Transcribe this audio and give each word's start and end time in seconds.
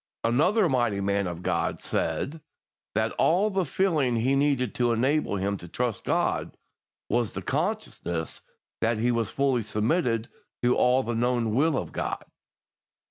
Another 0.23 0.67
mighty 0.67 0.99
man 0.99 1.27
of 1.27 1.43
God 1.43 1.79
said 1.79 2.41
that 2.95 3.11
all 3.19 3.51
the 3.51 3.65
feeling 3.67 4.15
he 4.15 4.35
needed 4.35 4.73
to 4.73 4.91
enable 4.93 5.35
him 5.35 5.57
to 5.57 5.67
trust 5.67 6.05
God 6.05 6.57
was 7.07 7.33
the 7.33 7.43
consciousness 7.43 8.41
that 8.79 8.97
he 8.97 9.11
was 9.11 9.29
fully 9.29 9.61
submitted 9.61 10.27
to 10.63 10.75
all 10.75 11.03
the 11.03 11.13
known 11.13 11.53
will 11.53 11.77
of 11.77 11.91
God. 11.91 12.25